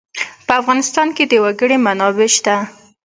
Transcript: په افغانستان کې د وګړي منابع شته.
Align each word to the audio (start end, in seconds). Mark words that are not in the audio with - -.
په 0.45 0.53
افغانستان 0.61 1.07
کې 1.15 1.23
د 1.27 1.33
وګړي 1.43 1.77
منابع 1.85 2.29
شته. 2.35 2.55